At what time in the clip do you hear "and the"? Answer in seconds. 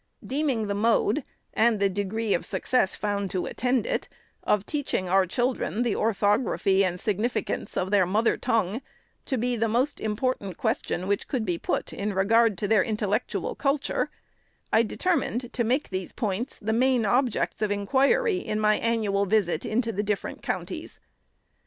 1.53-1.87